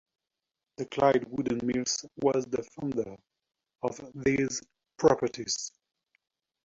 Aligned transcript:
The 0.77 0.87
Clyde 0.87 1.25
Woolen 1.29 1.59
Mills 1.63 2.05
was 2.17 2.45
the 2.47 2.63
founder 2.63 3.15
of 3.83 4.01
these 4.15 4.63
properties. 4.97 5.71